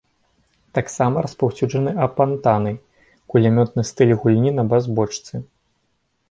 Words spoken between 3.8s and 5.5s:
стыль гульні на бас-бочцы.